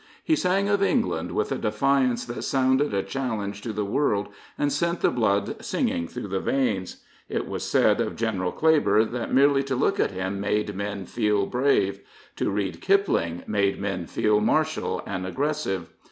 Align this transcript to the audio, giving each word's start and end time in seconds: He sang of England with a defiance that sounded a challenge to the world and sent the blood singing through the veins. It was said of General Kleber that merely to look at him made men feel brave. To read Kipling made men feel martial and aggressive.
He 0.23 0.35
sang 0.35 0.67
of 0.67 0.81
England 0.81 1.31
with 1.31 1.51
a 1.51 1.59
defiance 1.59 2.25
that 2.25 2.41
sounded 2.41 2.91
a 2.91 3.03
challenge 3.03 3.61
to 3.61 3.71
the 3.71 3.85
world 3.85 4.29
and 4.57 4.73
sent 4.73 5.01
the 5.01 5.11
blood 5.11 5.63
singing 5.63 6.07
through 6.07 6.29
the 6.29 6.39
veins. 6.39 7.03
It 7.29 7.47
was 7.47 7.63
said 7.63 8.01
of 8.01 8.15
General 8.15 8.51
Kleber 8.51 9.05
that 9.05 9.31
merely 9.31 9.61
to 9.61 9.75
look 9.75 9.99
at 9.99 10.09
him 10.09 10.39
made 10.39 10.73
men 10.73 11.05
feel 11.05 11.45
brave. 11.45 11.99
To 12.37 12.49
read 12.49 12.81
Kipling 12.81 13.43
made 13.45 13.79
men 13.79 14.07
feel 14.07 14.39
martial 14.41 15.03
and 15.05 15.23
aggressive. 15.27 15.91